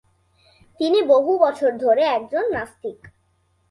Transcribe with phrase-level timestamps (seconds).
[0.79, 2.99] তিনি বহু বছর ধরে একজন নাস্তিক।